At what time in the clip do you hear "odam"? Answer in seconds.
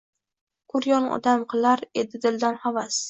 1.17-1.43